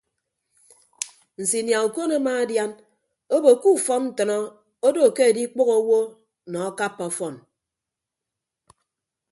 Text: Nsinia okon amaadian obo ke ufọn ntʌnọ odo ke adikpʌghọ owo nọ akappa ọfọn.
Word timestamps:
Nsinia 1.41 1.77
okon 1.87 2.11
amaadian 2.17 2.71
obo 3.35 3.51
ke 3.61 3.67
ufọn 3.77 4.01
ntʌnọ 4.09 4.37
odo 4.87 5.01
ke 5.15 5.21
adikpʌghọ 5.29 5.73
owo 5.81 5.99
nọ 6.51 6.57
akappa 6.69 7.03
ọfọn. 7.09 7.35